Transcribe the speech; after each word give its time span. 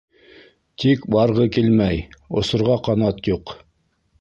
Тик 0.83 1.03
барғы 1.17 1.45
килмәй, 1.57 2.01
осорға 2.41 2.81
ҡанат 2.89 3.23
юҡ. 3.35 3.55